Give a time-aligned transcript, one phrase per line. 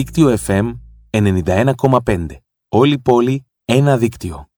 [0.00, 0.72] δίκτυο FM
[1.10, 2.26] 91,5.
[2.68, 4.48] Όλη πόλη, ένα δίκτυο.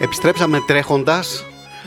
[0.00, 1.44] Επιστρέψαμε τρέχοντας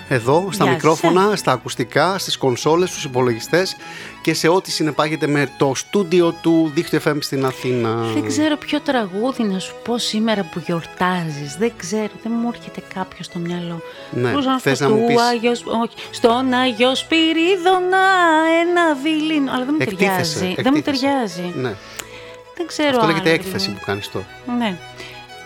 [0.09, 3.75] εδώ στα Γεια μικρόφωνα, στα ακουστικά, στις κονσόλες, στους υπολογιστές
[4.25, 7.95] και σε ό,τι συνεπάγεται με το στούντιο του Δίκτυο FM στην Αθήνα.
[8.13, 11.55] Δεν ξέρω ποιο τραγούδι να σου πω σήμερα που γιορτάζεις.
[11.59, 13.81] Δεν ξέρω, δεν μου έρχεται κάποιο στο μυαλό.
[14.11, 18.05] Ναι, Μπορούσα να θες σου να πω μου του πεις- Άγιος, όχι, στον Άγιο Σπυρίδωνα
[18.61, 19.51] ένα βιλίνο.
[19.51, 20.61] Αλλά δεν μου Εκτίθεσαι, ταιριάζει.
[20.61, 21.01] Δεν μου εκτίθεσαι.
[21.05, 21.53] ταιριάζει.
[21.55, 21.73] Ναι.
[22.57, 23.79] Δεν ξέρω Αυτό λέγεται άλλο, έκθεση δηλαδή.
[23.79, 24.25] που κάνεις τώρα.
[24.57, 24.77] Ναι.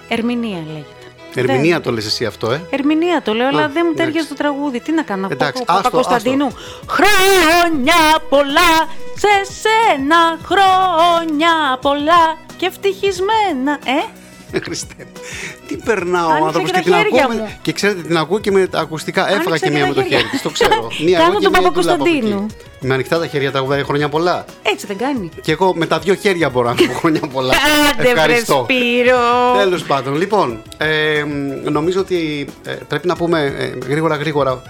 [0.09, 0.98] Ερμηνεία λέγεται.
[1.35, 3.95] Ερμηνεία Δεν- το λες εσύ αυτό, ε; Ερμηνεία το λέω, αλλά δεν μου εντάξει.
[3.95, 4.79] ταιριάζει το τραγούδι.
[4.79, 6.47] Τι να κάνω, να Εντάξει, πω άστο, Κωνσταντίνου.
[6.87, 7.95] Χρόνια
[8.29, 8.71] πολλά
[9.15, 13.71] σε σένα, χρόνια πολλά και ευτυχισμένα.
[13.85, 14.03] Ε,
[14.65, 15.21] Χριστέ μου.
[15.67, 17.35] Τι περνά ο Άνοιξα άνθρωπος και και, τα την χέρια ακούω.
[17.37, 17.49] με- μου.
[17.61, 19.21] Και ξέρετε, την ακούω και με τα ακουστικά.
[19.21, 20.17] Έφαγα Άνοιξα και και μία τα με το χέρια.
[20.17, 20.41] χέρι της.
[20.41, 20.87] Το ξέρω.
[21.05, 22.45] Μία Κάνω εγώ και τον μία η Ντούλα από Παπακοσταντίνου.
[22.49, 22.87] εκεί.
[22.87, 24.45] Με ανοιχτά τα χέρια τα κουβέρια χρόνια πολλά.
[24.63, 25.29] έτσι δεν κάνει.
[25.41, 27.53] Και εγώ με τα δύο χέρια μπορώ να πω χρόνια πολλά.
[27.91, 28.65] Άντε βρε Ευχαριστώ.
[28.69, 29.17] Σπύρο.
[29.57, 31.23] Τέλος πάντων, λοιπόν, ε,
[31.63, 34.61] νομίζω ότι ε, πρέπει να πούμε ε, γρήγορα γρήγορα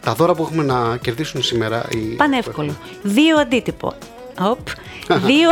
[0.00, 1.84] τα δώρα που έχουμε να κερδίσουν σήμερα.
[1.90, 1.96] Οι...
[1.96, 2.76] Πανεύκολο.
[3.02, 3.94] Δύο αντίτυπο.
[4.40, 4.58] Οπ.
[5.24, 5.50] Δύο...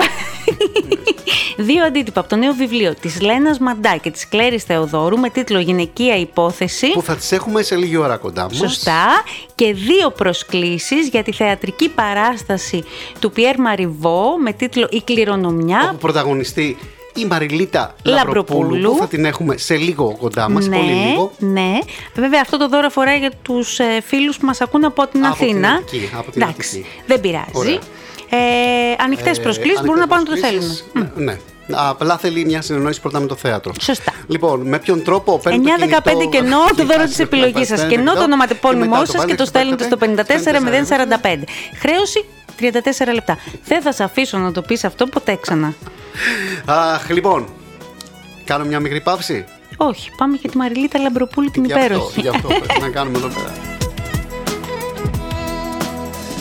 [1.57, 5.59] Δύο αντίτυπα από το νέο βιβλίο της Λένας Μαντά και της Κλέρης Θεοδόρου με τίτλο
[5.59, 6.91] «Γυναικεία υπόθεση».
[6.93, 8.57] Που θα τις έχουμε σε λίγη ώρα κοντά μας.
[8.57, 9.07] Σωστά.
[9.55, 12.85] Και δύο προσκλήσεις για τη θεατρική παράσταση
[13.21, 15.81] του Πιέρ Μαριβό με τίτλο «Η κληρονομιά».
[15.89, 16.77] Όπου πρωταγωνιστεί
[17.15, 18.59] η Μαριλίτα Λαμπροπούλου.
[18.61, 18.91] Λαμπροπούλου.
[18.91, 21.33] που θα την έχουμε σε λίγο κοντά μας, ναι, πολύ λίγο.
[21.39, 21.79] ναι.
[22.15, 25.37] Βέβαια αυτό το δώρο αφορά για τους ε, φίλους που μας ακούν από την Από
[25.37, 25.69] την Αθήνα.
[25.71, 26.87] Αττική, από την Εντάξει, Αττική.
[27.07, 27.51] δεν πειράζει.
[27.53, 27.79] Ωραία.
[28.35, 30.67] Ε, ανοιχτές Ε, προσκλήσεις μπορούν να ανοιχτές πάνε το θέλουν.
[30.67, 31.25] προσκλήσεις, Ναι.
[31.25, 31.39] ναι.
[31.73, 33.73] Απλά θέλει μια συνεννόηση πρώτα με το θέατρο.
[33.81, 34.13] Σωστά.
[34.27, 37.87] Λοιπόν, με ποιον τρόπο παίρνει 9-15 κενό το δώρο της επιλογής σας.
[37.87, 41.45] Κενό το ονοματεπώνυμό σας και το στέλνετε στο 54045.
[41.79, 42.25] Χρέωση
[42.61, 43.39] 34 λεπτά.
[43.65, 45.75] Δεν θα σε αφήσω να το πεις αυτό ποτέ ξανά.
[46.65, 47.49] Αχ, λοιπόν.
[48.45, 49.45] Κάνω μια μικρή παύση;
[49.77, 52.21] Όχι, πάμε για τη Μαριλίτα Λαμπροπούλη την Γι' αυτό, υπέροχη.
[52.21, 53.53] γι' αυτό πρέπει να κάνουμε εδώ πέρα.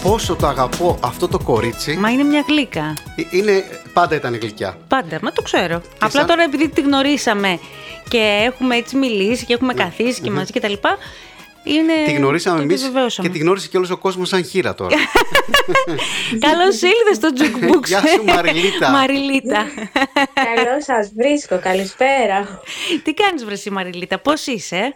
[0.04, 1.96] Πόσο το αγαπώ αυτό το κορίτσι.
[1.98, 2.94] Μα είναι μια γλύκα.
[3.16, 4.78] Ε, Είναι, πάντα ήταν γλυκιά.
[4.88, 5.82] Πάντα, μα το ξέρω.
[5.96, 7.60] Απλά σαν- τώρα επειδή τη γνωρίσαμε
[8.10, 10.98] και έχουμε έτσι μιλήσει και έχουμε καθίσει και μαζί και τα λοιπά,
[11.64, 11.94] είναι.
[12.06, 13.28] Τη γνωρίσαμε το εμείς επιβεβαίωσαμε.
[13.28, 14.96] και τη γνώρισε και όλος ο κόσμος σαν χείρα τώρα.
[16.48, 17.86] Καλώς ήρθε στο Jukebook.
[17.86, 18.90] Γεια σου, Μαριλίτα.
[18.98, 19.66] Μαριλίτα.
[20.56, 22.62] Καλώς σας βρίσκω, καλησπέρα.
[23.04, 24.96] Τι κάνεις, Βρεσί Μαριλίτα, πώς είσαι;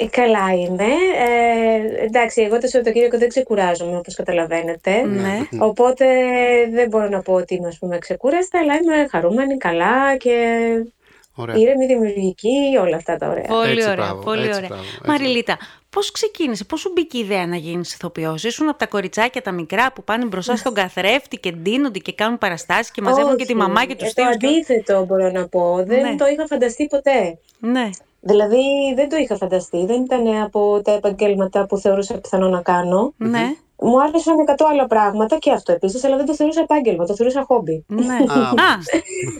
[0.00, 0.84] Ε, καλά είμαι.
[0.84, 5.02] Ε, εντάξει, εγώ το Σαββατοκύριακο δεν ξεκουράζομαι, όπως καταλαβαίνετε.
[5.02, 5.38] Ναι.
[5.58, 6.06] Οπότε
[6.72, 10.58] δεν μπορώ να πω ότι είμαι, ας πούμε, ξεκούραστα, αλλά είμαι χαρούμενη, καλά και
[11.34, 11.56] Ωραία.
[11.56, 13.44] ήρεμη, δημιουργική, όλα αυτά τα ωραία.
[13.48, 14.68] Πολύ Έτσι, ωραία, μπράβο, πολύ έτσι, ωραία.
[14.68, 15.00] μπράβο, έτσι.
[15.06, 15.58] Μαριλίτα,
[15.90, 19.52] πώς ξεκίνησε, πώς σου μπήκε η ιδέα να γίνεις ηθοποιός, ήσουν από τα κοριτσάκια τα
[19.52, 23.52] μικρά που πάνε μπροστά στον καθρέφτη και ντύνονται και κάνουν παραστάσεις και μαζεύουν και τη
[23.52, 24.34] Όχι, μαμά και τους ε, Το θείους.
[24.34, 25.82] αντίθετο μπορώ να πω.
[25.86, 26.16] Δεν Ναι.
[26.16, 27.38] το είχα φανταστεί ποτέ.
[27.58, 27.88] Ναι.
[28.20, 28.62] Δηλαδή
[28.94, 29.84] δεν το είχα φανταστεί.
[29.86, 33.12] Δεν ήταν από τα επαγγέλματα που θεωρούσα πιθανό να κάνω.
[33.16, 33.54] Ναι.
[33.82, 37.44] Μου άρεσαν 100 άλλα πράγματα και αυτό επίσης, αλλά δεν το θεωρούσα επάγγελμα, το θεωρούσα
[37.46, 37.84] χόμπι.
[37.88, 38.14] Ναι.
[38.14, 38.76] Α, Α,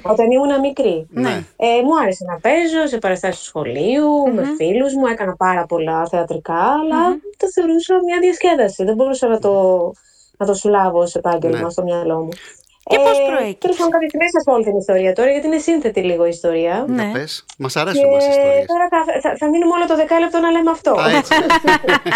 [0.03, 1.07] Όταν ήμουν μικρή.
[1.11, 1.45] Ναι.
[1.57, 6.07] Ε, μου άρεσε να παίζω σε παραστάσεις του σχολείου, με φίλους μου, έκανα πάρα πολλά
[6.09, 8.85] θεατρικά, αλλά το θεωρούσα μια διασκέδαση.
[8.85, 9.53] Δεν μπορούσα να το,
[10.37, 11.71] να το συλλάβω ως επάγγελμα Ναι.
[11.71, 12.29] στο μυαλό μου.
[12.85, 15.59] Και πώς προέκυψε; Τέλος πάντων, κάποια στιγμή σας πω όλη την ιστορία τώρα, γιατί είναι
[15.59, 16.85] σύνθετη λίγο η ιστορία.
[16.89, 17.03] ναι.
[17.03, 17.45] Για πες.
[17.59, 18.67] Μας Και αρέσουν μας οι ιστορίες.
[18.67, 20.91] τώρα θα, θα, θα μείνουμε όλο το δεκάλεπτο να λέμε αυτό.
[21.01, 21.33] Α, έτσι.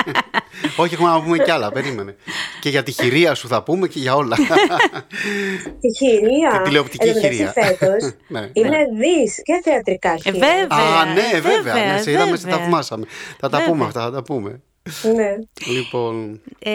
[0.83, 2.17] Όχι, έχουμε να πούμε κι άλλα, περίμενε.
[2.61, 4.37] Και για τη χειρία σου θα πούμε και για όλα.
[5.83, 6.51] Τη χειρία.
[6.53, 7.53] Την τηλεοπτική εν τω μεταξύ χειρία.
[7.63, 8.49] φέτος Ναι.
[8.53, 10.41] είναι δις και θεατρικά Ε, χειρία.
[10.41, 10.79] βέβαια.
[11.01, 11.75] Α, ναι, βέβαια.
[11.93, 12.59] Ναι, σε είδαμε, σε βέβαια.
[12.59, 13.07] θαυμάσαμε.
[13.41, 13.73] Θα τα Βέβαια.
[13.73, 14.61] πούμε αυτά, θα τα πούμε.
[15.15, 15.35] Ναι.
[15.75, 16.41] Λοιπόν.
[16.59, 16.71] Ε,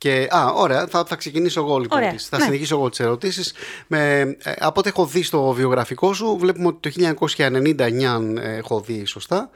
[0.00, 1.98] Και, α, ωραία, θα, θα ξεκινήσω εγώ λοιπόν.
[1.98, 2.44] Ωραία, τις- Θα ναι.
[2.44, 3.52] συνεχίσω εγώ τις ερωτήσεις.
[3.88, 4.24] Ε,
[4.58, 9.04] από ό,τι έχω δει στο βιογραφικό σου, βλέπουμε ότι το 1999 αν, ε, έχω δει
[9.04, 9.50] σωστά.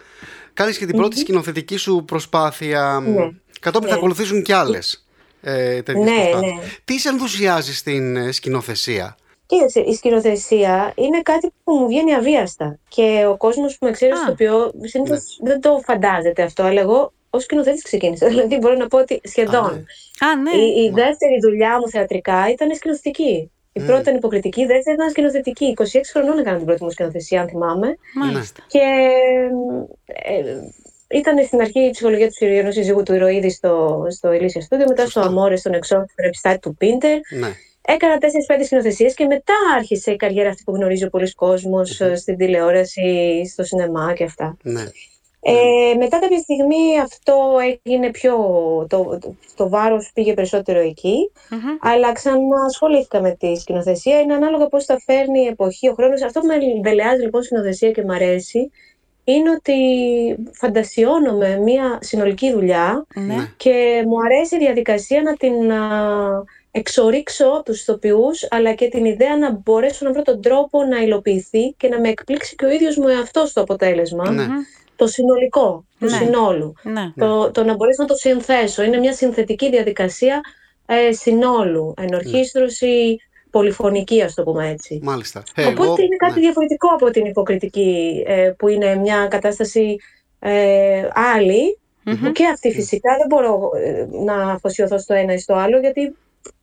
[0.54, 3.02] Κάνεις και την πρώτη σκηνοθετική σου προσπάθεια.
[3.06, 3.30] Ναι.
[3.60, 4.00] Κατόπιν θα Ναι.
[4.00, 5.06] ακολουθήσουν κι άλλες.
[5.40, 6.54] Ε, τέτοιες Ναι, προσπάθειες.
[6.54, 6.62] ναι.
[6.84, 12.78] Τι σε ενθουσιάζει στην ε, σκηνοθεσία; Κοίταξε, η σκηνοθεσία είναι κάτι που μου βγαίνει αβίαστα.
[12.88, 14.16] Και ο κόσμος που με ξέρει Α.
[14.16, 18.26] στο οποίο συνήθως δεν το φαντάζεται αυτό, αλλά εγώ ως σκηνοθέτης ξεκίνησα.
[18.32, 19.64] Δηλαδή μπορώ να πω ότι σχεδόν.
[19.64, 20.26] Α, ναι.
[20.26, 20.62] α, ναι.
[20.62, 23.50] Η, η δεύτερη δουλειά μου θεατρικά ήταν σκηνοθετική.
[23.72, 25.74] Η πρώτη ήταν υποκριτική, η δεύτερη ήταν σκηνοθετική.
[25.76, 25.82] 26
[26.12, 27.96] χρονών έκανα την πρώτη μου σκηνοθεσία, αν θυμάμαι.
[28.14, 28.62] Μάλιστα.
[28.66, 29.08] Και
[30.06, 30.56] ε,
[31.18, 35.02] ήταν στην αρχή η ψυχολογία του ενό σύζυγου του ηρωίδη στο, στο Ηλίσια Στούντιο, μετά
[35.02, 35.28] στο Σωστά.
[35.30, 37.18] Αμόρε, στον Εξώφυλλο, στον επιστάτη του Πίντερ.
[37.38, 37.52] Ναι.
[37.86, 38.26] Έκανα 4-5
[38.64, 41.84] σκηνοθεσίες και μετά άρχισε η καριέρα αυτή που γνωρίζει ο πολλή κόσμο
[42.16, 44.56] στην τηλεόραση, στο σινεμά και αυτά.
[44.62, 44.84] ναι.
[45.46, 48.36] Ε, μετά κάποια στιγμή αυτό έγινε πιο,
[48.88, 51.30] το, το, το βάρος πήγε περισσότερο εκεί,
[51.80, 54.20] αλλά ξανασχολήθηκα με τη σκηνοθεσία.
[54.20, 56.22] Είναι ανάλογα πώς θα φέρνει η εποχή, ο χρόνος.
[56.22, 58.70] Αυτό που με βελεάζει λοιπόν σκηνοθεσία και μου αρέσει,
[59.24, 59.74] είναι ότι
[60.52, 63.34] φαντασιώνομαι μια συνολική δουλειά Ναι.
[63.56, 69.36] και μου αρέσει η διαδικασία να την α, εξορίξω τους ηθοποιούς αλλά και την ιδέα
[69.36, 72.96] να μπορέσω να βρω τον τρόπο να υλοποιηθεί και να με εκπλήξει και ο ίδιος
[72.96, 74.30] μου εαυτός το αποτέλεσμα.
[74.30, 74.46] Ναι.
[74.96, 76.10] Το συνολικό, του Ναι.
[76.16, 76.72] συνόλου.
[76.82, 77.12] Ναι.
[77.16, 78.82] Το, το να μπορέσω να το συνθέσω.
[78.82, 80.40] Είναι μια συνθετική διαδικασία
[80.86, 81.94] ε, συνόλου.
[81.96, 83.16] Ενορχήστρωση,
[83.50, 85.00] πολυφωνική ας το πούμε έτσι.
[85.02, 85.42] Μάλιστα.
[85.54, 86.40] Ε, Οπότε εγώ- είναι κάτι ναι.
[86.40, 89.96] διαφορετικό από την υποκριτική ε, που είναι μια κατάσταση
[90.38, 91.78] ε, άλλη
[92.20, 96.16] που και αυτή φυσικά δεν μπορώ ε, να αφοσιωθώ στο ένα ή στο άλλο γιατί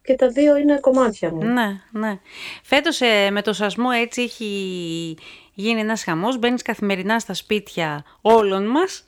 [0.04, 1.44] και τα δύο είναι κομμάτια μου.
[1.44, 2.20] Ναι, ναι.
[2.64, 5.18] Φέτος ε, με το σασμό έτσι έχει
[5.54, 6.38] γίνει ένας χαμός.
[6.38, 9.06] Μπαίνεις καθημερινά στα σπίτια όλων μας.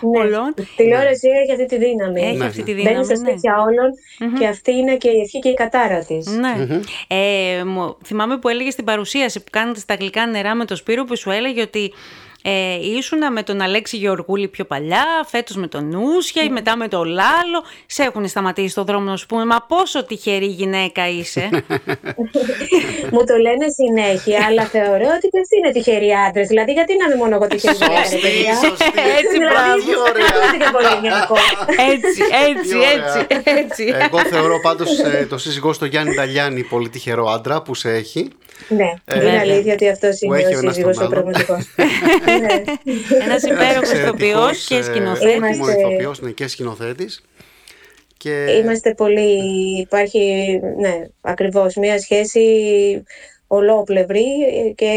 [0.00, 0.54] Όλων.
[0.58, 2.20] Η τηλεόραση έχει αυτή τη δύναμη.
[2.20, 2.64] Έχει Ναι, αυτή ναι.
[2.64, 3.04] τη Μπαίνεις δύναμη.
[3.04, 3.28] στα ναι.
[3.30, 3.90] σπίτια όλων
[4.38, 6.26] και αυτή είναι και η ευχή και η κατάρα της.
[6.26, 6.66] Ναι.
[7.08, 11.04] Ε, μου- θυμάμαι που έλεγες στην παρουσίαση που κάνετε στα γλυκά νερά με το Σπύρο
[11.04, 11.92] που σου έλεγε ότι
[12.42, 16.88] ε, ήσουνα με τον Αλέξη Γεωργούλη πιο παλιά, φέτος με τον Νούσια ή μετά με
[16.88, 17.64] τον Λάλο.
[17.86, 21.48] Σε έχουν σταματήσει στο δρόμο να σου πούμε «Μα πόσο τυχερή γυναίκα είσαι».
[23.12, 26.46] Μου το λένε συνέχεια, αλλά θεωρώ ότι και αυτοί είναι τυχεροί άντρες.
[26.48, 28.54] Δηλαδή, γιατί να είμαι μόνο εγώ τυχερή γυναίκα, ρε Σωστή, παιδιά.
[28.54, 29.00] σωστή.
[29.18, 29.84] Έτσι, Δηλαδή, μπράβο.
[29.86, 30.30] Τι ωραία.
[30.40, 31.36] δεν είναι και πολύ ελληνικό.
[31.92, 32.90] έτσι, έτσι, Τι ωραία.
[32.92, 33.84] έτσι, έτσι.
[34.04, 38.28] Εγώ θεωρώ πάντως ε, το σύζυγό στο Γιάννη Ταλιάνη πολύ τυχερό άντρα που σε έχει.
[38.68, 41.08] Ναι, Ε, είναι αλήθεια ότι αυτός που είναι έχει ο ο ένας σύζυγος τον ο
[41.08, 41.22] άλλον.
[41.22, 41.66] πραγματικός.
[42.40, 42.62] Ναι.
[43.24, 45.34] Ένας υπέροχος ηθοποιός Εξαιρετικός, και ε, σκηνοθέτης.
[45.36, 47.22] Είμαστε- ηθοποιός, ναι, και σκηνοθέτης.
[48.16, 48.44] Και...
[48.62, 49.40] Είμαστε πολύ.
[49.80, 50.20] Υπάρχει,
[50.78, 52.42] ναι, ακριβώς μια σχέση
[53.46, 54.24] ολόπλευρη
[54.74, 54.90] και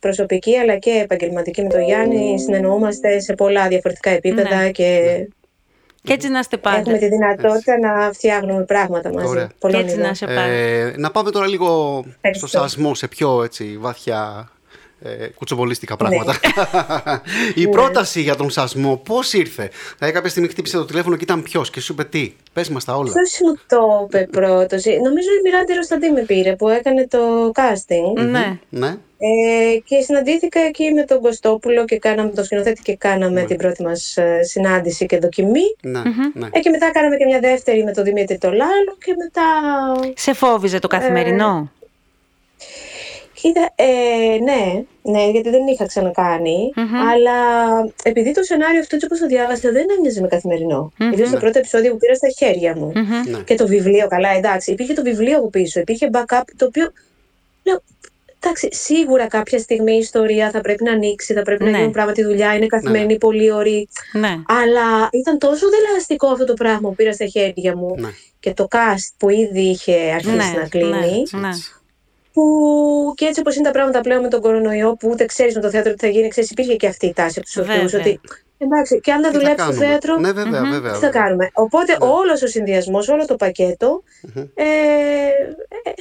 [0.00, 2.38] προσωπική αλλά και επαγγελματική με τον Γιάννη.
[2.40, 4.70] Συνεννοούμαστε σε πολλά διαφορετικά επίπεδα Ναι.
[4.70, 5.00] και
[6.06, 6.76] Και έτσι να είστε πάντα.
[6.78, 9.26] έχουμε τη δυνατότητα να φτιάχνουμε πράγματα μαζί.
[9.28, 9.46] Ωραία.
[9.46, 10.12] Και Πολλών έτσι να ειδών.
[10.12, 10.40] είσαι πάντα.
[10.40, 11.66] Ε, να πάμε τώρα λίγο
[12.00, 12.46] στο Ευχαριστώ.
[12.46, 14.48] σασμό, σε πιο έτσι, βαθιά
[15.02, 16.34] ε, κουτσομπολίστικα πράγματα.
[17.06, 17.62] Ναι.
[17.62, 21.42] Η πρόταση για τον σασμό πώς ήρθε; Δηλαδή κάποια στιγμή χτύπησε το τηλέφωνο και ήταν
[21.42, 22.32] ποιος και σου είπε τι.
[22.52, 23.12] Πες μας τα όλα.
[23.12, 28.24] Ποιος μου το είπε πρώτος, Νομίζω η Μιράντη Ροσταντή με πήρε που έκανε το casting.
[28.30, 28.58] Ναι.
[28.68, 28.96] Ναι.
[29.18, 33.82] Ε, και συναντήθηκα εκεί με τον Κωστόπουλο και κάναμε τον σκηνοθέτη και κάναμε την πρώτη
[33.82, 35.76] μας ε, συνάντηση και δοκιμή.
[35.82, 36.02] Ναι,
[36.34, 36.48] ναι.
[36.52, 39.42] Ε, και μετά κάναμε και μια δεύτερη με τον Δημήτρη το Λάλο και μετά...
[40.14, 41.70] Σε φόβιζε το καθημερινό;
[43.46, 46.72] Κοίτα, ε, ναι, ναι, γιατί δεν είχα ξανακάνει,
[47.12, 47.32] αλλά
[48.02, 50.92] επειδή το σενάριο αυτό έτσι όπως το διάβασα δεν έμοιαζε με καθημερινό.
[51.12, 52.92] Ιδίως το πρώτο επεισόδιο που πήρα στα χέρια μου.
[53.30, 53.38] ναι.
[53.44, 54.70] Και το βιβλίο, καλά, εντάξει.
[54.72, 56.92] Υπήρχε το βιβλίο από πίσω, υπήρχε backup, το οποίο.
[57.62, 57.82] Λέω,
[58.40, 61.70] εντάξει, σίγουρα κάποια στιγμή η ιστορία θα πρέπει να ανοίξει, θα πρέπει Ναι.
[61.70, 63.88] να γίνουν πράγματι δουλειά, είναι καθημερινή, πολύ ωρή.
[64.12, 64.36] Ναι.
[64.46, 68.08] Αλλά ήταν τόσο δελεαστικό αυτό το πράγμα που πήρα στα χέρια μου Ναι.
[68.40, 71.22] και το cast που ήδη είχε αρχίσει Ναι, να κλείνει.
[72.36, 72.56] Ναι, ναι.
[73.06, 75.60] Που και έτσι όπως είναι τα πράγματα πλέον με τον κορονοϊό, που ούτε ξέρεις με
[75.60, 77.76] το θέατρο τι θα γίνει, ξέρεις, υπήρχε και αυτή η τάση από τους Βέβαια.
[77.82, 77.98] ηθοποιού.
[78.00, 78.20] Ότι
[78.58, 80.92] εντάξει, και αν δεν Τι θα δουλέψει στο κάνουμε; θέατρο, Ναι, βέβαια, βέβαια.
[80.92, 81.98] τι θα κάνουμε; Οπότε Ναι.
[82.10, 84.02] όλος ο συνδυασμός, όλο το πακέτο
[84.54, 85.92] ε, ε,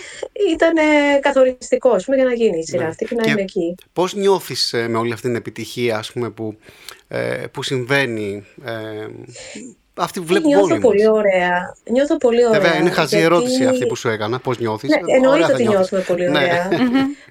[0.52, 0.74] ήταν
[1.20, 2.90] καθοριστικό για να γίνει η σειρά Ναι.
[2.90, 3.76] αυτή και να Και είμαι εκεί.
[3.94, 6.58] Πώς νιώθεις ε, με όλη αυτή την επιτυχία ας πούμε, που,
[7.08, 9.08] ε, που συμβαίνει, ε,
[9.98, 11.18] αυτή που βλέπουμε Νιώθω όλοι πολύ μας.
[11.18, 11.76] ωραία.
[11.92, 12.60] Νιώθω πολύ ωραία.
[12.60, 14.40] Βέβαια, είναι χαζή γιατί- ερώτηση αυτή που σου έκανα.
[14.40, 14.90] Πώς νιώθεις.
[14.90, 15.92] Ναι, Ε, εννοείται ωραία θα ότι νιώθεις.
[15.92, 16.38] νιώθουμε πολύ Ναι.
[16.40, 16.70] ωραία.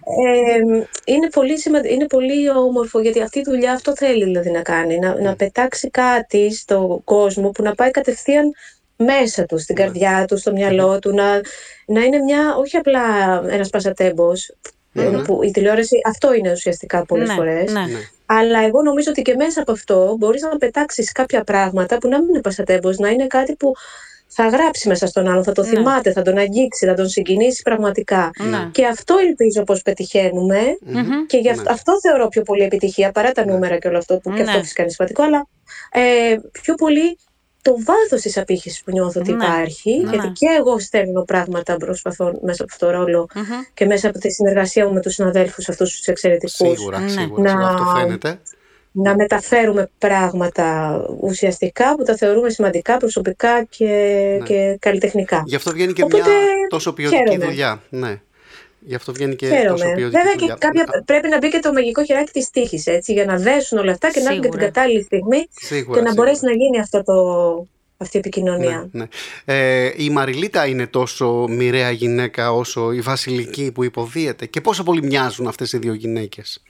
[0.06, 4.62] Ε, είναι, πολύ σημαντικό, είναι πολύ όμορφο γιατί αυτή η δουλειά αυτό θέλει δηλαδή να
[4.62, 4.98] κάνει.
[4.98, 8.52] Να, να πετάξει κάτι στον κόσμο που να πάει κατευθείαν
[8.96, 11.14] μέσα του, στην καρδιά του, στο μυαλό του.
[11.14, 11.40] Να,
[11.86, 13.00] να είναι μια, όχι απλά
[13.50, 14.54] ένας πασατέμπος,
[14.94, 17.72] ε, που η τηλεόραση αυτό είναι ουσιαστικά πολλές Ναι, φορές.
[17.72, 17.80] ναι.
[17.80, 17.98] Ναι.
[18.26, 22.18] Αλλά εγώ νομίζω ότι και μέσα από αυτό μπορείς να πετάξεις κάποια πράγματα που να
[22.20, 23.72] μην είναι πασατέμπος, να είναι κάτι που
[24.26, 25.68] θα γράψει μέσα στον άλλον, θα το Ναι.
[25.68, 28.30] θυμάται, θα τον αγγίξει, θα τον συγκινήσει πραγματικά.
[28.50, 28.68] Ναι.
[28.72, 31.26] Και αυτό ελπίζω πως πετυχαίνουμε Μμμ.
[31.26, 31.70] και γι' αυτό, Ναι.
[31.70, 34.48] αυτό θεωρώ πιο πολύ επιτυχία παρά τα νούμερα και όλο αυτό που και Ναι.
[34.50, 35.46] αυτό φυσικά είναι σημαντικό, αλλά
[35.92, 37.18] ε, πιο πολύ
[37.64, 39.44] το βάθος της απήχησης που νιώθω ότι Ναι.
[39.44, 40.10] υπάρχει, Ναι.
[40.10, 43.42] γιατί και εγώ στέλνω πράγματα προσπαθώ μέσα από αυτό το ρόλο Μμμ.
[43.74, 47.08] και μέσα από τη συνεργασία μου με τους συναδέλφους αυτούς τους εξαιρετικούς Σίγουρα, Ναι.
[47.08, 47.42] σίγουρα.
[47.42, 48.38] Να- σίγουρα, Αυτό φαίνεται.
[48.92, 53.84] να μεταφέρουμε πράγματα ουσιαστικά που τα θεωρούμε σημαντικά, προσωπικά και,
[54.40, 54.46] Ναι.
[54.46, 55.42] και καλλιτεχνικά.
[55.46, 57.44] Γι' αυτό βγαίνει και Οπότε, μια τόσο ποιοτική χαίρομαι.
[57.44, 57.82] δουλειά.
[57.88, 58.20] Ναι.
[58.86, 59.94] Γι' αυτό βγαίνει και τόσο Χαίρομαι.
[59.94, 60.54] ποιοτική Βέβαια δουλειά.
[60.54, 63.78] και κάποια, πρέπει να μπει και το μαγικό χεράκι της τύχης, έτσι, για να δέσουν
[63.78, 64.72] όλα αυτά και να έρθουν και την Σίγουρα.
[64.72, 66.14] κατάλληλη στιγμή Σίγουρα, και να σίγουρα.
[66.14, 67.14] μπορέσει να γίνει αυτό το,
[67.96, 68.88] αυτή η επικοινωνία.
[68.92, 69.06] Ναι,
[69.44, 69.54] ναι.
[69.84, 74.46] Ε, η Μαριλίτα είναι τόσο μοιραία γυναίκα όσο η Βασιλική που υποδίεται.
[74.46, 76.62] Και πόσο πολύ μοιάζουν αυτές οι δύο γυναίκες.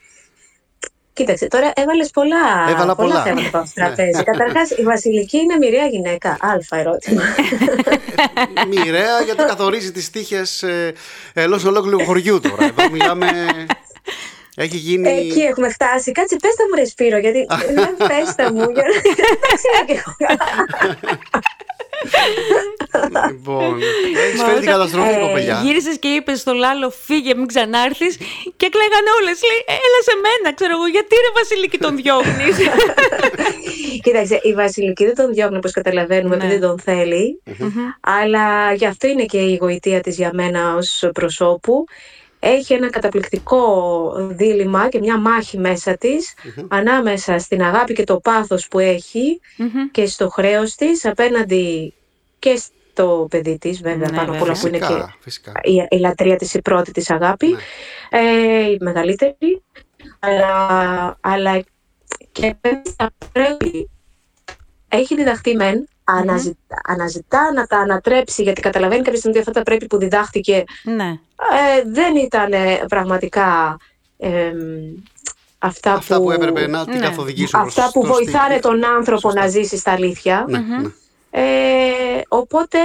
[1.15, 3.23] Κοίταξε, τώρα έβαλες πολλά, Έβαλα πολλά.
[3.23, 4.23] θέματα πάνω στο τραπέζι.
[4.31, 6.31] Καταρχάς, η Βασιλική είναι μοιραία γυναίκα.
[6.31, 7.23] Α ερώτημα.
[8.71, 10.93] Μοιραία γιατί καθορίζει τις τύχες ε,
[11.33, 12.65] ενός ολόκληρου χωριού τώρα.
[12.65, 13.27] Εδώ μιλάμε...
[14.57, 15.09] Έχει γίνει...
[15.09, 16.13] Εκεί έχουμε φτάσει.
[16.13, 18.71] Κάτσε, πες τα μου ρε Σπύρο, γιατί δεν πες τα μου.
[18.71, 19.01] Για να
[19.41, 20.15] τα ξέρω κι εγώ.
[23.31, 23.79] Λοιπόν,
[24.27, 25.61] έχεις φέρει την καταστροφή, Ε, κοπελιά.
[25.65, 28.17] Γύρισες και είπες στο Λάλο, φύγε, μην ξανάρθεις.
[28.61, 29.37] Και κλαίγανε όλες.
[29.49, 32.57] Λέει, έλα σε μένα, ξέρω εγώ, γιατί ρε Βασιλική τον διώχνεις;
[34.05, 36.43] Κοίταξε, η Βασιλική δεν τον διώχνει όπως καταλαβαίνουμε Ναι.
[36.45, 37.43] επειδή δεν τον θέλει.
[38.01, 41.85] Αλλά γι' αυτό είναι και η γοητεία της για μένα ως προσώπου.
[42.47, 46.35] Έχει ένα καταπληκτικό δίλημα και μια μάχη μέσα της
[46.69, 49.41] ανάμεσα στην αγάπη και το πάθος που έχει
[49.91, 51.95] και στο χρέος της απέναντι
[52.39, 55.53] και στο παιδί της βέβαια Ναι, πάνω απ' όλα που είναι και Φυσικά, φυσικά.
[55.63, 58.19] η, η λατρεία της η πρώτη της αγάπη, Ναι.
[58.19, 59.63] ε, η μεγαλύτερη,
[60.19, 61.63] αλλά, αλλά
[62.33, 62.55] και
[62.97, 63.91] θα πρέπει,
[64.89, 69.63] έχει διδαχθεί μεν, αναζη- αναζητά να τα ανατρέψει, γιατί καταλαβαίνει κάποια στιγμή ότι αυτά τα
[69.63, 71.09] πρέπει που διδάχτηκε ναι.
[71.09, 73.77] ε, δεν ήταν ε, πραγματικά
[74.19, 74.53] ε,
[75.59, 77.07] αυτά, Αυτά που έπρεπε να την ναι.
[77.07, 79.41] καθοδηγήσουν προς- αυτά που προς τη- βοηθάνε τον άνθρωπο Σωστά.
[79.41, 80.45] να ζήσει στα αλήθεια.
[80.49, 80.89] Ναι, ναι.
[81.31, 81.43] Ε,
[82.29, 82.79] οπότε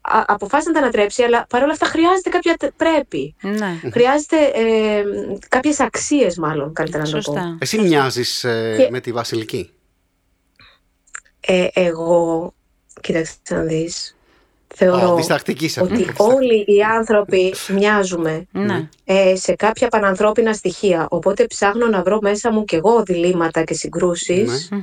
[0.00, 3.34] α, αποφάσισε να τα ανατρέψει, αλλά παρόλα αυτά χρειάζεται κάποια τε- πρέπει.
[3.40, 3.80] ναι.
[3.92, 5.04] Χρειάζεται ε,
[5.48, 7.22] κάποιες αξίες μάλλον, καλύτερα να το πω.
[7.22, 7.56] Σωστά.
[7.60, 9.70] Εσύ μοιάζεις ε, Και- με τη Βασιλική;
[11.46, 12.52] Ε, εγώ,
[13.00, 14.16] κοίταξε να δεις,
[14.74, 16.24] θεωρώ Ω, διστακτική σε ότι αυτό.
[16.24, 18.88] όλοι οι άνθρωποι μοιάζουμε Ναι.
[19.04, 21.06] ε, σε κάποια πανανθρώπινα στοιχεία.
[21.10, 24.78] Οπότε ψάχνω να βρω μέσα μου κι εγώ διλήμματα και συγκρούσεις Ναι.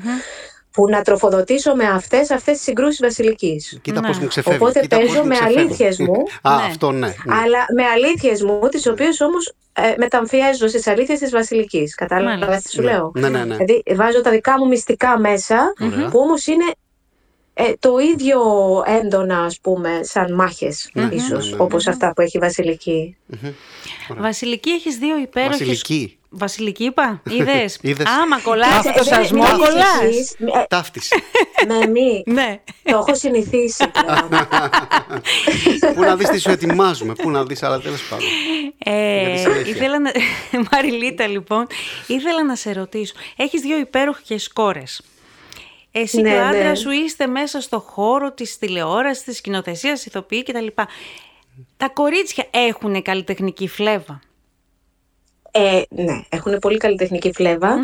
[0.78, 0.86] Μμμ.
[0.86, 3.80] που να τροφοδοτήσω με αυτές, αυτές τις συγκρούσεις βασιλικής.
[3.82, 4.08] Κοίτα Ναι.
[4.08, 4.60] πώς μου ξεφεύγει.
[4.62, 5.60] Οπότε κοίτα πώς παίζω μου με ξεφεύγει.
[5.60, 6.64] αλήθειες μου, Α, Ναι.
[6.64, 7.08] αυτό ναι.
[7.08, 7.14] ναι.
[7.44, 11.96] αλλά με αλήθειες μου, τις οποίες όμως ε, μεταμφιέζω στις αλήθειες της βασιλικής.
[11.96, 12.62] Κατάλαβες Μάλιστα.
[12.62, 12.92] τι σου Ναι.
[12.92, 13.56] λέω; Ναι, ναι, ναι.
[13.56, 16.10] Δηλαδή βάζω τα δικά μου μυστικά μέσα, Ωραία.
[16.10, 16.66] που όμως είναι
[17.54, 18.40] ε, το ίδιο
[18.86, 21.64] έντονα, ας πούμε, σαν μάχες, Ναι, ίσως, ναι, ναι.
[21.64, 23.16] όπως αυτά που έχει η βασιλική.
[24.18, 25.50] Βασιλική, έχεις δύο υπέροχε.
[25.58, 26.18] Βασιλική.
[26.36, 27.78] Βασιλική είπα, είδες.
[27.82, 28.06] Είδες.
[28.08, 29.86] Άμα κολλάς Ε, αυτό το δεν- σασμό, μην κολλάς.
[30.02, 30.32] αρχίσεις.
[30.32, 31.16] Ε, Ταύτιση.
[31.68, 32.24] Με μη.
[32.34, 32.60] Ναι.
[32.84, 34.46] Το έχω συνηθίσει πλέον.
[35.96, 37.14] Πού να δεις τι σου ετοιμάζουμε.
[37.14, 38.26] Πού να δεις, αλλά τέλος πάντων.
[38.80, 39.72] Για τη Ε, συνέχεια.
[39.76, 40.12] ήθελα να...
[40.72, 41.68] Μαριλίτα, λοιπόν,
[42.08, 43.14] ήθελα να σε ρωτήσω.
[43.36, 45.02] Έχεις δύο υπέροχες κόρες.
[45.96, 46.76] Εσύ Ναι, και ο άντρας ναι.
[46.76, 50.68] σου είστε μέσα στο χώρο της τηλεόρασης, της σκηνοθεσίας, ηθοποιοί κτλ.
[51.78, 54.20] Τα κορίτσια έχουν καλλιτεχνική φλέβα;
[55.52, 57.76] Ε, ναι, έχουν πολύ καλλιτεχνική φλέβα.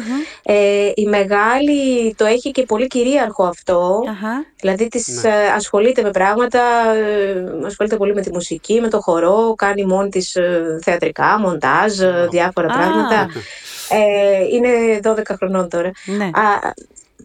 [0.44, 4.04] Ε, η μεγάλη το έχει και πολύ κυρίαρχο αυτό.
[4.10, 4.46] Αχα.
[4.60, 6.62] Δηλαδή της ε, ασχολείται με πράγματα,
[6.94, 12.00] ε, ασχολείται πολύ με τη μουσική, με το χορό, κάνει μόνη της ε, θεατρικά, μοντάζ,
[12.00, 12.78] ε, διάφορα Α.
[12.78, 13.28] πράγματα.
[13.90, 15.92] Ε, είναι 12 χρονών τώρα.
[16.06, 16.26] Ναι.
[16.26, 16.74] Α,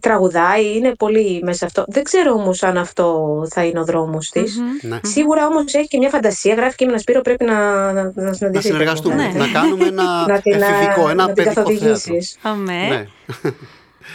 [0.09, 1.83] τραγουδάει, είναι πολύ μέσα σε αυτό.
[1.87, 3.21] Δεν ξέρω όμως αν αυτό
[3.53, 4.57] θα είναι ο δρόμος της.
[4.81, 4.99] Ναι.
[5.03, 7.53] Σίγουρα όμως έχει και μια φαντασία, γράφει και με ένα Σπύρο, πρέπει να,
[7.93, 8.59] να, να Να συναντηθείτε.
[8.73, 9.15] συνεργαστούμε.
[9.15, 9.31] μου Ναι.
[9.31, 9.51] φαίνεται.
[9.51, 11.73] Να κάνουμε ένα Να την, εφηβικό, ένα να την παιδικό θέατρο.
[11.73, 12.37] καθοδηγήσεις.
[12.41, 12.87] Αμέ.
[12.89, 13.05] Ναι.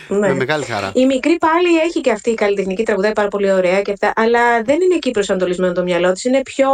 [0.09, 0.19] Ναι.
[0.29, 0.91] Με μεγάλη χαρά.
[0.95, 4.63] Η μικρή πάλι έχει και αυτή η καλλιτεχνική, τραγουδάει πάρα πολύ ωραία και αυτά, αλλά
[4.63, 6.25] δεν είναι εκεί προσανατολισμένο το μυαλό της.
[6.25, 6.69] Είναι πιο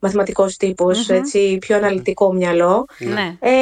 [0.00, 2.86] μαθηματικός τύπος, έτσι, πιο αναλυτικό μυαλό.
[2.98, 3.36] Ναι.
[3.40, 3.52] Ε,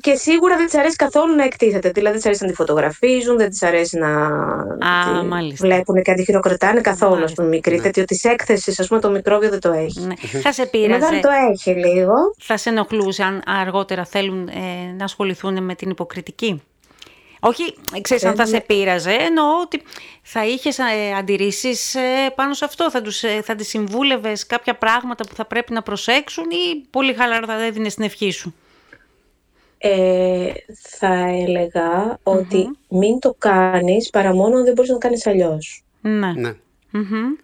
[0.00, 1.88] και σίγουρα δεν της αρέσει καθόλου να εκτίθεται.
[1.90, 4.08] Δηλαδή δεν της αρέσει να τη φωτογραφίζουν, δεν της αρέσει να
[4.88, 5.66] Α, τη μάλιστα.
[5.66, 7.76] βλέπουν και αντιχειροκροτάνε καθόλου, ας Μάλιστα, πούμε, μικρή.
[7.76, 7.82] ναι.
[7.82, 10.00] Τέτοιο της έκθεσης, ας πούμε, το μικρόβιο δεν το έχει.
[10.00, 10.14] ναι.
[10.42, 11.20] Θα σε Η μεγάλη πείραζε.
[11.20, 12.12] το έχει λίγο.
[12.38, 16.62] Θα σε ενοχλούσε αν αργότερα θέλουν ε, να ασχοληθούν με την υποκριτική;
[17.46, 19.82] Όχι, ξέρεις αν θα σε πείραζε, εννοώ ότι
[20.22, 20.84] θα είχες ε,
[21.18, 25.44] αντιρρήσεις ε, πάνω σε αυτό, θα, τους, ε, θα τις συμβούλευες κάποια πράγματα που θα
[25.44, 28.54] πρέπει να προσέξουν ή πολύ χαλαρά θα έδινες την ευχή σου;
[29.78, 30.52] Ε,
[30.98, 35.84] θα έλεγα ότι μην το κάνεις παρά μόνο αν δεν μπορείς να το κάνεις αλλιώς.
[36.00, 36.32] Ναι.
[36.32, 36.54] Ναι.
[36.90, 37.36] Μμμ.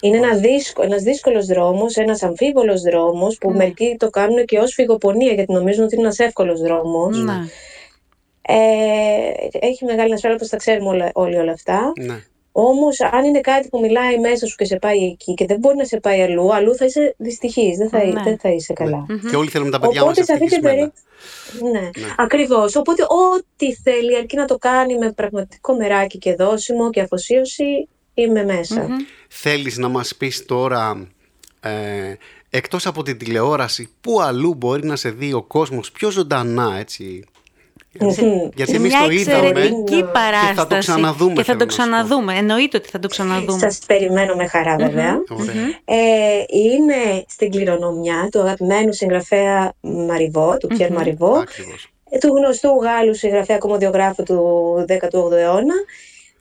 [0.00, 4.72] Είναι ένα δύσκολο, ένας δύσκολος δρόμος, ένας αμφίβολος δρόμος που μερικοί το κάνουν και ως
[4.74, 7.24] φυγοπονία γιατί νομίζουν ότι είναι ένας εύκολος δρόμος.
[8.48, 8.56] Ναι.
[8.56, 11.92] Ε, έχει μεγάλη ασφάλεια όπως τα ξέρουμε όλα, όλοι όλα αυτά.
[12.00, 12.22] Ναι.
[12.54, 15.76] Όμως αν είναι κάτι που μιλάει μέσα σου και σε πάει εκεί και δεν μπορεί
[15.76, 18.22] να σε πάει αλλού, αλλού θα είσαι δυστυχής, δεν θα, Ναι.
[18.22, 19.06] δεν θα είσαι καλά.
[19.30, 20.92] Και όλοι θέλουμε τα παιδιά μας Οπότε σε αυτή την ευτυχισμένα.
[21.54, 21.78] περίπτωση.
[21.80, 22.76] Ναι, ακριβώς.
[22.76, 28.44] Οπότε ό,τι θέλει, αρκεί να το κάνει με πραγματικό μεράκι και δόσιμο και αφοσίωση, είμαι
[28.44, 28.86] μέσα.
[29.28, 31.08] Θέλεις να μας πεις τώρα,
[31.60, 31.70] ε,
[32.50, 37.24] εκτός από την τηλεόραση, πού αλλού μπορεί να σε δει ο κόσμος πιο ζωντανά, έτσι.
[38.54, 40.54] Γιατί Σε εμείς μια το είδαμε εξαιρετική παράσταση.
[40.54, 41.32] και θα το ξαναδούμε.
[41.32, 41.84] Και θα θέλω το να σου πω.
[41.84, 42.34] ξαναδούμε.
[42.36, 43.58] Εννοείται ότι θα το ξαναδούμε.
[43.58, 45.16] Σας περιμένω με χαρά βέβαια.
[45.30, 45.54] Ωραία.
[45.84, 51.32] Ε, είναι στην κληρονομιά του αγαπημένου συγγραφέα Μαριβό, του Πιέρ Μαριβό.
[51.34, 51.88] Ακριβώς.
[52.10, 54.40] ε, του γνωστού Γάλλου συγγραφέα κομμοδιογράφου του
[54.88, 55.74] 18ου αιώνα,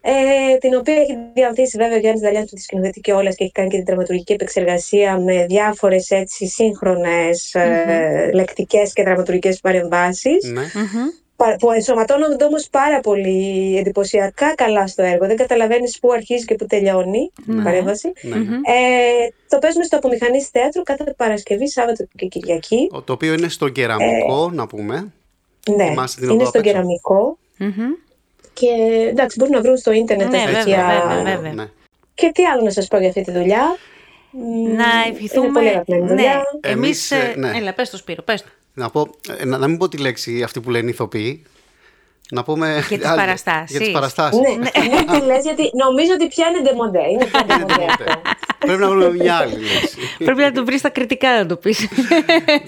[0.02, 3.44] ε, την οποία έχει διανθίσει βέβαια ο Γιάννης Δαλιάνης που τη σκηνοθετεί και όλες και
[3.44, 10.52] έχει κάνει και την δραματουργική επεξεργασία με διάφορες έτσι σύγχρονες ε, λεκτικές και δραματουργικές παρεμβάσεις
[10.52, 10.62] Ναι.
[11.48, 11.56] Μμμ.
[11.56, 15.26] που ενσωματώνονται όμως πάρα πολύ εντυπωσιακά καλά στο έργο.
[15.28, 17.64] Δεν καταλαβαίνεις πού αρχίζει και πού τελειώνει η Ναι.
[17.64, 18.12] παρέμβαση.
[18.22, 18.36] Ναι.
[18.36, 18.52] Μμμ.
[18.54, 18.60] Ε,
[19.50, 22.90] το παίζουμε στο Απομηχανής Θέατρο κάθε Παρασκευή, Σάββατο και Κυριακή.
[22.92, 25.12] Ο- Το οποίο είναι στο κεραμικό, να πούμε.
[25.76, 26.72] Ναι, Θυμάσαι την είναι οδό στο απ' έξω.
[26.78, 27.38] κεραμικό.
[27.58, 27.92] Μμμ.
[28.54, 28.68] Και
[29.10, 30.86] εντάξει, μπορούν να βρουν στο ίντερνετ Ναι, τα βέβαια, στοιχεία.
[31.10, 31.54] βέβαια, βέβαια.
[31.54, 31.66] Ναι.
[32.14, 33.76] Και τι άλλο να σας πω για αυτή τη δουλειά;
[34.32, 35.46] Μ, Να ευχηθούμε.
[35.46, 36.44] Είναι πολύ αγαπημένη ναι, δουλειά.
[36.62, 37.52] εμείς, Εμείς, ε, ε, ναι.
[37.58, 38.48] Έλα, πες το Σπύρο, πες το.
[38.74, 41.44] Να, πω, ε, να, να μην πω τη λέξη αυτή που λένε ηθοποιοί.
[42.32, 42.84] Να πούμε.
[42.88, 43.70] Για τις άλλη- παραστάσεις.
[43.70, 44.40] Για τις παραστάσεις.
[44.40, 47.00] Ναι, μην τη λες, γιατί νομίζω ότι πια είναι ντεμοντέ.
[47.12, 48.04] Είναι πια ντεμοντέ αυτό.
[48.60, 49.98] Πρέπει να βρούμε μια άλλη λέξη.
[50.18, 51.88] Πρέπει να το βρεις στα κρητικά να το πεις.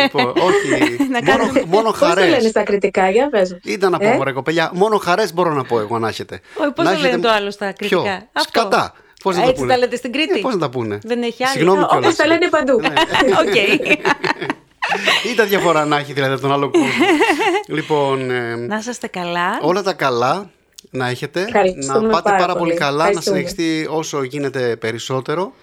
[0.01, 0.97] λοιπόν, όχι.
[0.97, 2.47] Να μόνο, κάνουμε- μόνο Πώς το λένε χαρέ.
[2.47, 3.57] στα κρητικά, για πες.
[3.63, 6.41] Ήταν να πω, Ε; μωρέ κοπέλια, μόνο χαρές μπορώ να πω εγώ να έχετε.
[6.55, 8.59] Όχι, πώς Να το λένε έχετε- το άλλο στα κρητικά; Ποιο; Αυτό.
[8.59, 8.93] Σκατά.
[9.23, 11.21] Πώς να το Έτσι πούνε; τα λέτε στην Κρήτη; Ε, πώς να τα πούνε; Δεν
[11.23, 11.51] έχει άλλη.
[11.51, 12.03] Συγγνώμη Ω, κιόλας.
[12.05, 12.79] Όπως τα λένε παντού.
[12.79, 12.93] Ναι.
[14.95, 15.31] Οκ.
[15.31, 16.87] Ήταν διαφορά να έχει δηλαδή από τον άλλο κόσμο.
[17.77, 19.59] λοιπόν, ε, Να είσαστε καλά.
[19.61, 20.49] όλα τα καλά
[20.89, 21.41] να έχετε.
[21.41, 22.73] Ευχαριστούμε Να πάτε πάρα, πάρα πολύ πολύ.
[22.73, 23.37] καλά, να Ευχαριστούμε.
[23.37, 25.53] συνεχιστεί όσο γίνεται περισσότερο.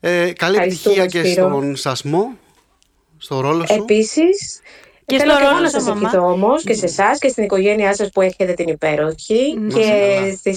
[0.00, 1.48] Ε, καλή Ευχαριστούμε, επιτυχία και Σπύρο.
[1.48, 2.30] στον Σασμό,
[3.18, 3.74] στο ρόλο σου.
[3.74, 4.60] Επίσης,
[5.06, 6.00] Και θέλω στο και εγώ ρόλο να σου, σας μαμά.
[6.04, 10.20] ευχηθώ όμως και σε εσάς και στην οικογένειά σας που έχετε την υπέροχη Να και
[10.44, 10.50] είστε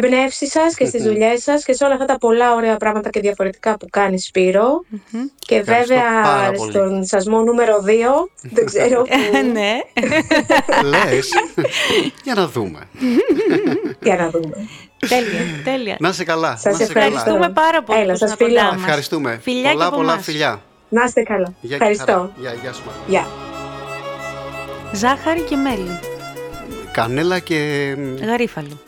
[0.00, 2.76] στις α, εμπνεύσεις σας και στις δουλειές σας και σε όλα αυτά τα πολλά ωραία
[2.76, 4.84] πράγματα και διαφορετικά που κάνει Σπύρο.
[5.38, 6.70] Και Ευχαριστώ βέβαια πάρα πολύ.
[6.70, 7.88] στον σασμό νούμερο 2,
[8.56, 9.78] δεν ξέρω που, ναι.
[10.90, 11.28] Λες,
[12.24, 12.78] για να δούμε.
[14.02, 14.68] για να δούμε.
[15.08, 15.96] τέλεια, τέλεια.
[16.00, 16.56] Να είσαι καλά.
[16.56, 17.06] Σας να είσαι καλά.
[17.06, 17.30] ευχαριστώ.
[17.30, 18.72] Ευχαριστούμε πάρα πολύ Έλα, που σας ήσουν κοντά φιλώ.
[18.72, 18.80] μας.
[18.80, 19.38] Ευχαριστούμε.
[19.42, 20.24] Φιλιά και πολλά από πολλά εμάς.
[20.24, 20.62] φιλιά.
[20.88, 21.54] Να είστε καλά.
[21.60, 22.12] Γεια και Ευχαριστώ.
[22.12, 22.30] χαρά.
[22.40, 22.82] Γεια, γεια σου.
[22.86, 23.02] Μαρία.
[23.06, 23.26] Γεια.
[24.92, 25.98] Ζάχαρη και μέλι.
[26.92, 27.56] Κανέλα και,
[28.26, 28.78] Γαρίφαλο.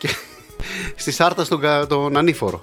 [0.95, 2.63] Και στη σάρτα στον, κα- τον ανήφορο.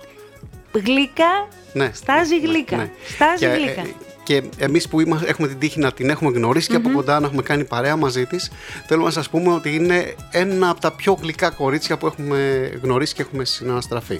[0.86, 1.48] Γλύκα.
[1.74, 1.92] Ναι.
[1.94, 2.76] Στάζει Ναι, γλύκα.
[2.76, 2.90] ναι.
[3.16, 3.82] Στάζει και, γλύκα.
[3.82, 7.20] ε, Και εμείς που είμαστε, έχουμε την τύχη να την έχουμε γνωρίσει και από κοντά
[7.20, 8.52] να έχουμε κάνει παρέα μαζί της,
[8.88, 13.14] θέλουμε να σας πούμε ότι είναι ένα από τα πιο γλυκά κορίτσια που έχουμε γνωρίσει
[13.14, 14.20] και έχουμε συναναστραφεί.